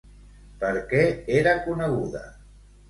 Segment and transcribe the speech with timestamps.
[0.63, 1.03] Per què
[1.43, 2.29] era coneguda?